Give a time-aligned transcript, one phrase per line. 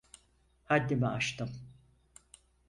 [0.63, 1.49] Haddimi aştım.